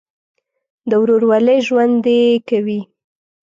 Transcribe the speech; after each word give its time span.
د 0.89 0.91
ورورولۍ 1.01 1.57
ژوند 1.67 1.95
دې 2.05 2.19
کوي. 2.49 2.79